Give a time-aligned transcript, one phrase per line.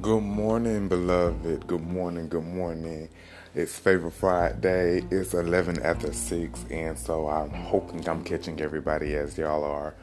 [0.00, 1.66] Good morning, beloved.
[1.66, 3.10] Good morning, good morning.
[3.54, 5.02] It's Favor Friday.
[5.10, 9.94] It's 11 after 6, and so I'm hoping I'm catching everybody as y'all are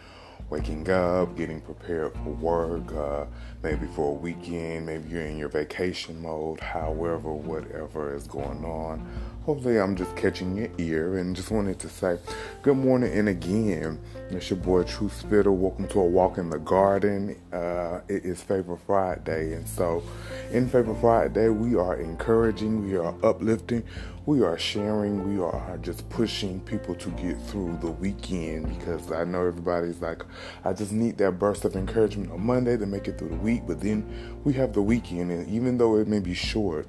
[0.49, 3.25] waking up, getting prepared for work, uh,
[3.63, 9.07] maybe for a weekend, maybe you're in your vacation mode, however, whatever is going on.
[9.47, 12.19] Hopefully, I'm just catching your ear and just wanted to say
[12.63, 13.13] good morning.
[13.17, 13.97] And again,
[14.29, 15.53] it's your boy True Spitter.
[15.53, 17.39] Welcome to a walk in the garden.
[17.53, 20.03] Uh, it is Favor Friday, and so
[20.51, 23.85] in Favor Friday, we are encouraging, we are uplifting,
[24.25, 29.23] we are sharing, we are just pushing people to get through the weekend because I
[29.23, 30.23] know everybody's like,
[30.65, 33.61] I just need that burst of encouragement on Monday to make it through the week,
[33.65, 34.05] but then
[34.43, 36.85] we have the weekend, and even though it may be short,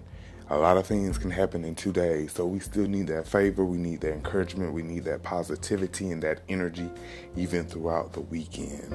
[0.51, 2.33] a lot of things can happen in two days.
[2.33, 6.23] So we still need that favor, we need that encouragement, we need that positivity and
[6.23, 6.91] that energy
[7.37, 8.95] even throughout the weekend.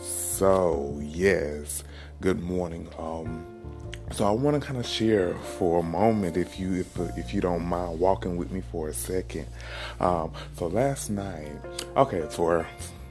[0.00, 1.84] So, yes,
[2.20, 2.88] good morning.
[2.98, 3.46] Um,
[4.10, 7.40] so I want to kind of share for a moment, if you if if you
[7.40, 9.46] don't mind walking with me for a second.
[9.98, 11.52] Um, so last night,
[11.96, 12.66] okay, for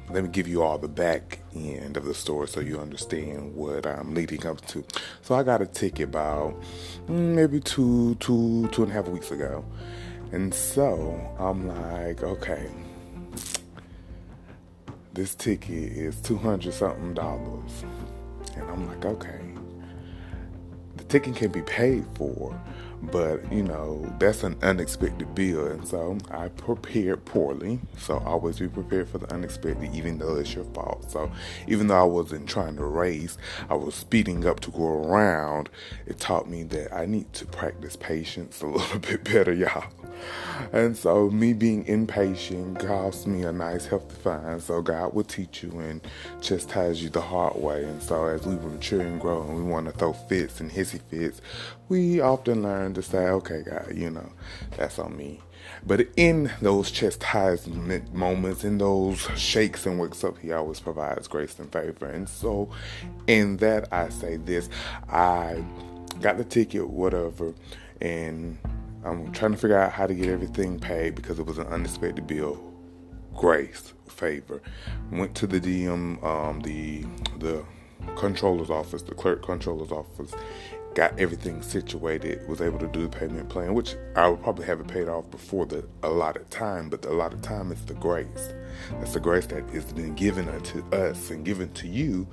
[0.09, 3.85] let me give you all the back end of the story so you understand what
[3.85, 4.83] I'm leading up to.
[5.21, 6.61] So I got a ticket about
[7.07, 9.65] mm, maybe two, two, two and a half weeks ago.
[10.31, 12.69] And so I'm like, okay,
[15.13, 17.83] this ticket is 200 something dollars.
[18.55, 19.41] And I'm like, okay,
[20.97, 22.59] the ticket can be paid for,
[23.11, 27.79] but you know that's an unexpected bill and so i prepared poorly.
[27.97, 31.11] So always be prepared for the unexpected even though it's your fault.
[31.11, 31.31] So
[31.67, 33.37] even though i wasn't trying to race
[33.69, 35.69] i was speeding up to go around.
[36.05, 39.85] It taught me that i need to practice patience a little bit better y'all
[40.72, 44.59] and so me being impatient cost me a nice healthy fine.
[44.59, 46.02] So God will teach you and
[46.42, 47.83] chastise you the hard way.
[47.83, 51.02] And so as we mature and grow and we want to throw fits and hissy
[51.02, 51.41] fits,
[51.89, 54.31] we often learn to say, okay, God, you know,
[54.78, 55.40] that's on me.
[55.85, 61.57] But in those chastisement moments, in those shakes and wakes up, He always provides grace
[61.59, 62.06] and favor.
[62.06, 62.69] And so,
[63.28, 64.69] in that, I say this
[65.09, 65.63] I
[66.22, 67.53] got the ticket, whatever,
[68.02, 68.57] and
[69.06, 72.28] I'm trying to figure out how to get everything paid because it was an unexpected
[72.28, 72.64] bill.
[73.36, 74.62] Grace, favor.
[75.12, 77.06] Went to the DM, um, the
[77.40, 77.64] the
[78.16, 80.34] controller's office, the clerk controller's office,
[80.94, 84.80] got everything situated, was able to do the payment plan, which I would probably have
[84.80, 88.53] it paid off before the allotted time, but the allotted time is the grace.
[89.00, 92.28] That's the grace that has been given unto us and given to you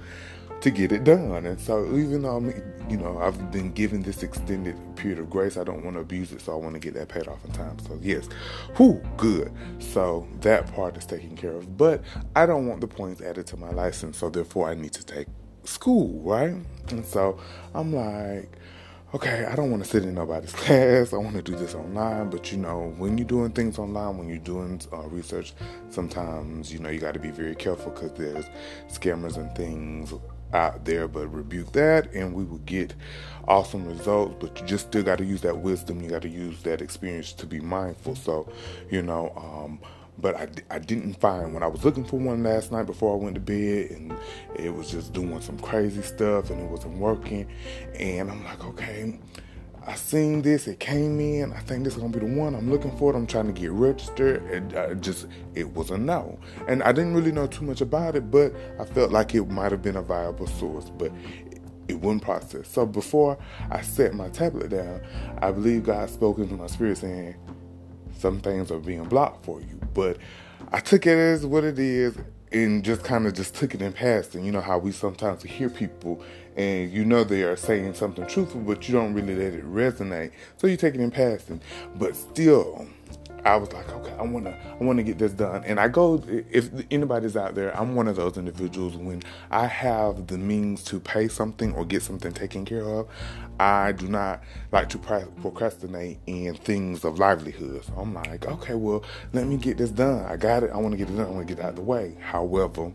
[0.61, 1.47] to get it done.
[1.47, 2.49] And so even though I'm,
[2.89, 6.33] you know, I've been given this extended period of grace, I don't want to abuse
[6.33, 7.79] it, so I want to get that paid off in time.
[7.81, 8.29] So yes,
[8.79, 9.53] whoo, good.
[9.79, 11.77] So that part is taken care of.
[11.77, 12.03] But
[12.37, 15.29] I don't want the points added to my license, so therefore I need to take
[15.65, 16.55] school, right?
[16.89, 17.39] And so
[17.75, 18.51] I'm like,
[19.13, 21.13] okay, I don't want to sit in nobody's class.
[21.13, 22.31] I want to do this online.
[22.31, 25.53] But you know, when you're doing things online, when you're doing uh, research,
[25.91, 28.47] sometimes you know you got to be very careful because there's
[28.89, 30.13] scammers and things
[30.53, 32.95] out there, but rebuke that and we will get
[33.49, 34.37] awesome results.
[34.41, 36.03] But you just still got to use that wisdom.
[36.03, 38.17] You got to use that experience to be mindful.
[38.17, 38.51] So,
[38.91, 39.81] you know, um,
[40.19, 43.23] but I, I didn't find when I was looking for one last night before I
[43.23, 44.15] went to bed and
[44.57, 47.49] it was just doing some crazy stuff and it wasn't working.
[47.99, 49.19] And I'm like, okay
[49.91, 51.53] I seen this, it came in.
[51.53, 53.13] I think this is gonna be the one I'm looking for.
[53.13, 56.39] I'm trying to get registered, and I just it was a no.
[56.69, 59.73] And I didn't really know too much about it, but I felt like it might
[59.73, 61.11] have been a viable source, but
[61.89, 62.69] it wouldn't process.
[62.69, 63.37] So before
[63.69, 65.01] I set my tablet down,
[65.39, 67.35] I believe God spoke into my spirit saying,
[68.17, 70.19] "Some things are being blocked for you." But
[70.71, 72.17] I took it as what it is,
[72.53, 74.35] and just kind of just took it in past.
[74.35, 76.23] And you know how we sometimes hear people
[76.57, 80.33] and you know they are saying something truthful, but you don't really let it resonate.
[80.57, 81.61] So you take it in passing.
[81.97, 82.87] But still,
[83.45, 85.65] I was like, okay, I wanna, I wanna get this done.
[85.65, 88.97] And I go, if anybody's out there, I'm one of those individuals.
[88.97, 93.09] When I have the means to pay something or get something taken care of,
[93.59, 94.43] I do not
[94.73, 97.85] like to procrastinate in things of livelihood.
[97.85, 100.25] So I'm like, okay, well, let me get this done.
[100.25, 100.71] I got it.
[100.71, 101.27] I want to get it done.
[101.27, 102.17] I want to get it out of the way.
[102.21, 102.93] However,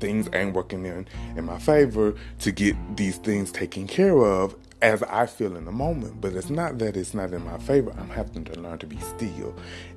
[0.00, 1.06] things ain't working in
[1.36, 5.72] in my favor to get these things taken care of as I feel in the
[5.72, 6.20] moment.
[6.20, 7.92] But it's not that it's not in my favor.
[7.98, 9.54] I'm having to learn to be still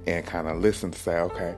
[0.08, 1.56] and kind of listen to say, okay,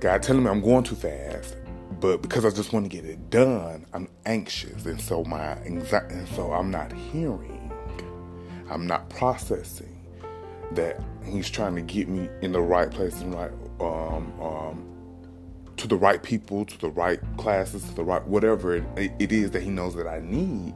[0.00, 1.56] God telling me I'm going too fast.
[2.00, 6.14] But because I just want to get it done, I'm anxious, and so my anxiety,
[6.14, 7.72] and so I'm not hearing,
[8.68, 10.00] I'm not processing
[10.72, 14.94] that He's trying to get me in the right place and right um, um,
[15.76, 19.50] to the right people, to the right classes, to the right whatever it, it is
[19.52, 20.74] that he knows that I need.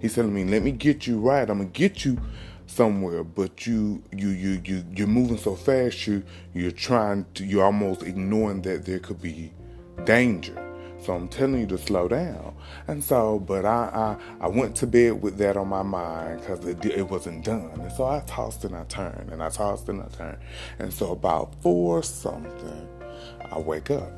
[0.00, 1.48] He's telling me, "Let me get you right.
[1.48, 2.18] I'm gonna get you
[2.66, 6.06] somewhere, but you you you you you're moving so fast.
[6.06, 6.22] You
[6.54, 7.44] you're trying to.
[7.44, 9.52] You're almost ignoring that there could be
[10.04, 10.62] danger."
[11.06, 12.56] So I'm telling you to slow down.
[12.88, 16.66] And so, but I I, I went to bed with that on my mind because
[16.66, 17.78] it, it wasn't done.
[17.80, 20.38] And so I tossed and I turned and I tossed and I turned.
[20.78, 22.88] And so about four something,
[23.52, 24.10] I wake up.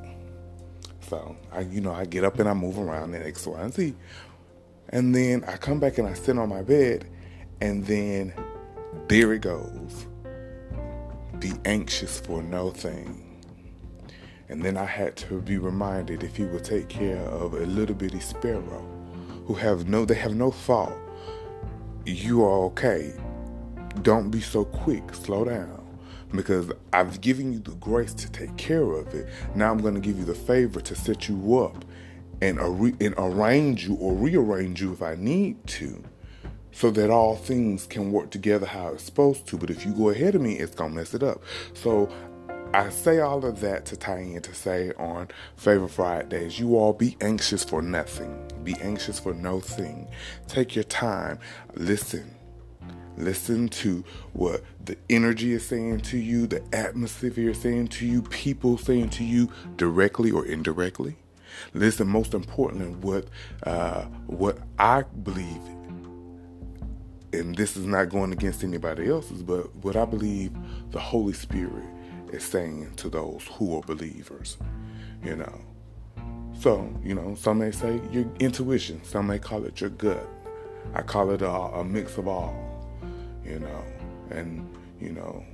[1.08, 3.72] So I, you know, I get up and I move around in X, Y, and
[3.72, 3.94] Z.
[4.90, 7.06] And then I come back and I sit on my bed,
[7.60, 8.32] and then
[9.08, 10.06] there it goes.
[11.38, 13.24] Be anxious for no thing.
[14.48, 17.94] And then I had to be reminded if he would take care of a little
[17.94, 18.86] bitty sparrow
[19.46, 20.96] who have no they have no fault,
[22.06, 23.12] you are okay.
[24.02, 25.84] Don't be so quick, slow down.
[26.32, 29.28] Because I've given you the grace to take care of it.
[29.54, 31.84] Now I'm going to give you the favor to set you up
[32.40, 36.02] and, ar- and arrange you or rearrange you if I need to
[36.72, 39.58] so that all things can work together how it's supposed to.
[39.58, 41.42] But if you go ahead of me, it's gonna mess it up.
[41.74, 42.08] So
[42.74, 46.92] I say all of that to tie in to say on Favor Fridays, you all
[46.92, 48.46] be anxious for nothing.
[48.62, 50.06] Be anxious for no thing.
[50.46, 51.38] Take your time.
[51.74, 52.34] Listen.
[53.16, 58.22] Listen to what the energy is saying to you, the atmosphere is saying to you,
[58.22, 61.16] people saying to you directly or indirectly.
[61.74, 63.26] Listen, most importantly, what
[63.64, 65.62] uh, what I believe,
[67.32, 70.52] and this is not going against anybody else's, but what I believe
[70.90, 71.84] the Holy Spirit
[72.32, 74.58] is saying to those who are believers,
[75.24, 75.60] you know.
[76.60, 80.28] So, you know, some may say your intuition, some may call it your gut.
[80.94, 82.88] I call it a, a mix of all,
[83.44, 83.84] you know,
[84.30, 84.68] and,
[85.00, 85.44] you know,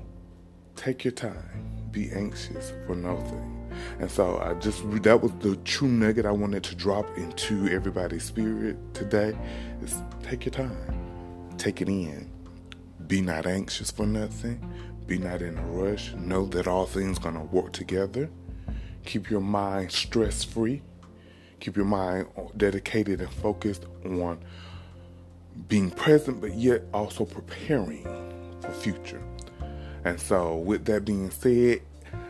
[0.76, 3.70] take your time, be anxious for nothing.
[4.00, 8.24] And so I just, that was the true nugget I wanted to drop into everybody's
[8.24, 9.36] spirit today
[9.82, 12.30] is take your time, take it in.
[13.06, 14.60] Be not anxious for nothing.
[15.06, 16.14] Be not in a rush.
[16.14, 18.30] Know that all things to work together.
[19.04, 20.82] Keep your mind stress free.
[21.60, 22.26] Keep your mind
[22.56, 24.38] dedicated and focused on
[25.68, 28.04] being present, but yet also preparing
[28.60, 29.22] for future.
[30.04, 31.80] And so, with that being said,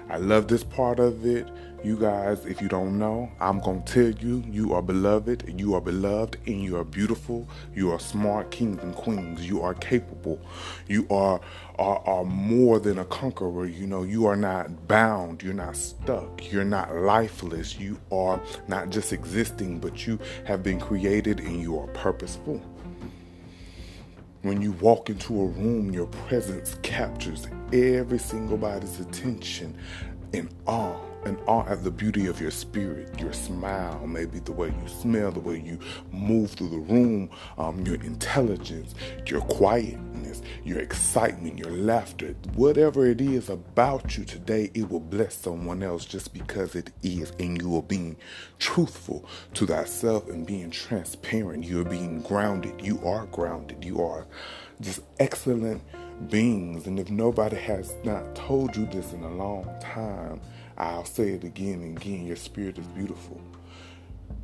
[0.09, 1.49] I love this part of it.
[1.83, 5.75] You guys, if you don't know, I'm going to tell you, you are beloved, you
[5.75, 7.47] are beloved, and you are beautiful.
[7.75, 9.47] You are smart kings and queens.
[9.47, 10.41] You are capable.
[10.89, 11.41] You are,
[11.79, 13.67] are, are more than a conqueror.
[13.67, 15.43] You know, you are not bound.
[15.43, 16.51] You're not stuck.
[16.51, 17.79] You're not lifeless.
[17.79, 22.63] You are not just existing, but you have been created and you are purposeful.
[24.45, 29.75] When you walk into a room, your presence captures every single body's attention
[30.35, 34.69] in awe and awe at the beauty of your spirit, your smile, maybe the way
[34.69, 35.79] you smell, the way you
[36.13, 38.95] move through the room, um, your intelligence,
[39.27, 45.35] your quietness, your excitement, your laughter, whatever it is about you today, it will bless
[45.35, 47.33] someone else just because it is.
[47.39, 48.17] And you are being
[48.59, 51.65] truthful to thyself and being transparent.
[51.65, 52.81] You are being grounded.
[52.85, 53.85] You are grounded.
[53.85, 54.27] You are
[54.81, 55.83] just excellent
[56.31, 56.87] beings.
[56.87, 60.41] And if nobody has not told you this in a long time,
[60.77, 63.41] I'll say it again and again your spirit is beautiful.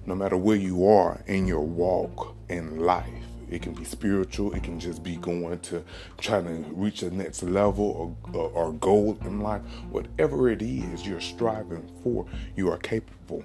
[0.07, 3.07] No matter where you are in your walk in life,
[3.51, 5.83] it can be spiritual, it can just be going to
[6.19, 9.63] trying to reach the next level or, or, or goal in life.
[9.91, 12.27] Whatever it is you're striving for,
[12.57, 13.45] you are capable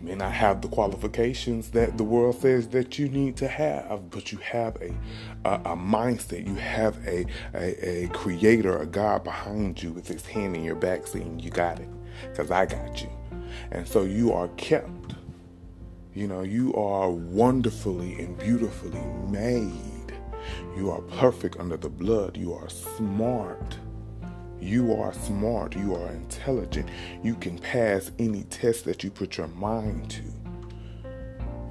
[0.00, 4.32] may not have the qualifications that the world says that you need to have, but
[4.32, 4.94] you have a
[5.44, 6.46] a, a mindset.
[6.46, 10.76] You have a, a, a creator, a God behind you with His hand in your
[10.76, 11.88] back, saying, "You got it,"
[12.30, 13.10] because I got you,
[13.70, 15.14] and so you are kept.
[16.14, 20.12] You know, you are wonderfully and beautifully made.
[20.76, 22.36] You are perfect under the blood.
[22.36, 23.78] You are smart
[24.60, 26.88] you are smart, you are intelligent,
[27.22, 30.22] you can pass any test that you put your mind to.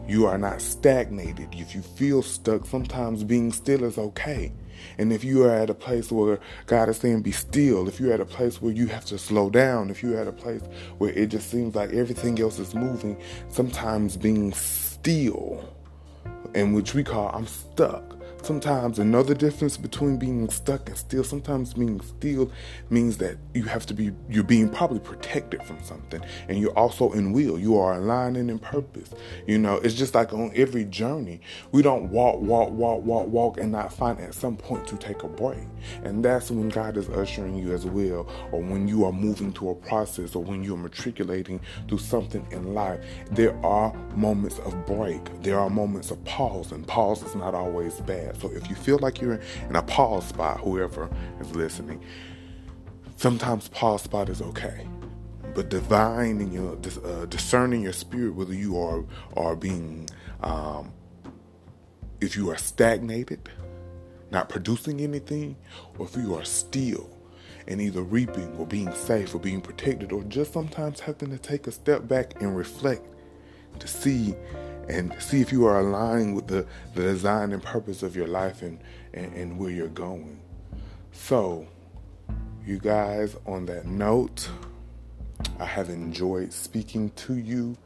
[0.07, 1.49] You are not stagnated.
[1.51, 4.53] If you feel stuck, sometimes being still is okay.
[4.97, 8.13] And if you are at a place where God is saying, be still, if you're
[8.13, 10.61] at a place where you have to slow down, if you're at a place
[10.97, 15.73] where it just seems like everything else is moving, sometimes being still,
[16.55, 21.73] and which we call I'm stuck, Sometimes another difference between being stuck and still, sometimes
[21.73, 22.51] being still
[22.89, 26.21] means that you have to be, you're being probably protected from something.
[26.47, 27.59] And you're also in will.
[27.59, 29.09] You are aligning in purpose.
[29.47, 31.41] You know, it's just like on every journey,
[31.71, 35.23] we don't walk, walk, walk, walk, walk, and not find at some point to take
[35.23, 35.67] a break.
[36.03, 39.71] And that's when God is ushering you as well, or when you are moving to
[39.71, 43.03] a process, or when you're matriculating through something in life.
[43.31, 47.99] There are moments of break, there are moments of pause, and pause is not always
[48.01, 48.26] bad.
[48.35, 52.03] So if you feel like you're in a pause spot, whoever is listening,
[53.17, 54.87] sometimes pause spot is okay.
[55.53, 59.03] But divining your uh, discerning your spirit, whether you are
[59.35, 60.07] are being,
[60.41, 60.93] um,
[62.21, 63.49] if you are stagnated,
[64.29, 65.57] not producing anything,
[65.97, 67.09] or if you are still
[67.67, 71.67] and either reaping or being safe or being protected, or just sometimes having to take
[71.67, 73.05] a step back and reflect
[73.79, 74.35] to see
[74.89, 76.65] and see if you are aligning with the,
[76.95, 78.79] the design and purpose of your life and,
[79.13, 80.39] and, and where you're going.
[81.11, 81.67] So,
[82.65, 84.49] you guys, on that note,
[85.59, 87.77] I have enjoyed speaking to you.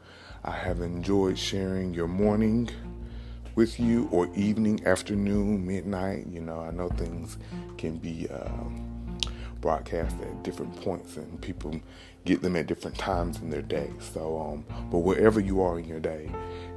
[0.44, 2.68] I have enjoyed sharing your morning
[3.54, 6.26] with you or evening, afternoon, midnight.
[6.26, 7.38] You know, I know things
[7.76, 8.91] can be um,
[9.62, 11.80] broadcast at different points and people
[12.26, 13.90] get them at different times in their day.
[14.00, 16.30] So, um, but wherever you are in your day,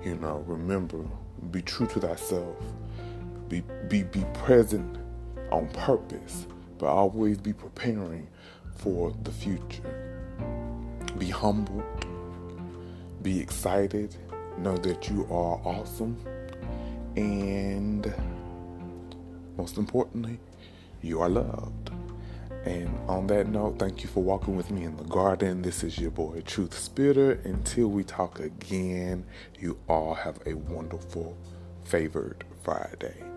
[0.06, 1.04] you know, remember,
[1.52, 2.56] be true to thyself.
[3.50, 4.98] Be be be present
[5.52, 8.28] on purpose, but always be preparing
[8.78, 9.84] for the future.
[11.18, 11.84] Be humble.
[13.22, 14.16] Be excited.
[14.58, 16.18] Know that you are awesome.
[17.16, 18.14] And
[19.58, 20.40] most importantly,
[21.02, 21.85] you are loved.
[22.66, 25.62] And on that note, thank you for walking with me in the garden.
[25.62, 27.34] This is your boy, Truth Spitter.
[27.44, 29.24] Until we talk again,
[29.60, 31.38] you all have a wonderful,
[31.84, 33.35] favored Friday.